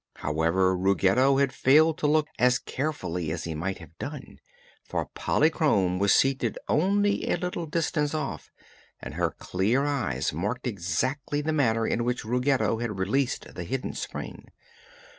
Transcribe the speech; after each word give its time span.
However, 0.15 0.75
Ruggedo 0.75 1.37
had 1.37 1.53
failed 1.53 1.99
to 1.99 2.07
look 2.07 2.27
as 2.39 2.57
carefully 2.57 3.29
as 3.29 3.43
he 3.43 3.53
might 3.53 3.77
have 3.77 3.95
done, 3.99 4.39
for 4.83 5.05
Polychrome 5.13 5.99
was 5.99 6.11
seated 6.11 6.57
only 6.67 7.29
a 7.29 7.37
little 7.37 7.67
distance 7.67 8.15
off 8.15 8.49
and 8.99 9.13
her 9.13 9.29
clear 9.29 9.85
eyes 9.85 10.33
marked 10.33 10.65
exactly 10.65 11.39
the 11.41 11.53
manner 11.53 11.85
in 11.85 12.03
which 12.03 12.25
Ruggedo 12.25 12.79
had 12.79 12.97
released 12.97 13.53
the 13.53 13.63
hidden 13.63 13.93
spring. 13.93 14.47